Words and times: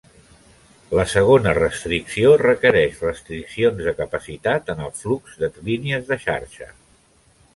La 0.99 1.03
segona 1.09 1.51
restricció 1.57 2.31
requereix 2.43 3.03
restriccions 3.07 3.83
de 3.89 3.95
capacitat 4.01 4.73
en 4.75 4.83
el 4.87 4.91
flux 5.03 5.39
de 5.43 5.51
línies 5.71 6.09
de 6.11 6.19
xarxa. 6.27 6.73